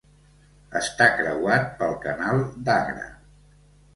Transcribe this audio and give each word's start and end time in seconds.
Està 0.79 1.09
creuat 1.19 1.69
pel 1.83 1.93
canal 2.05 2.41
d'Agra. 2.69 3.07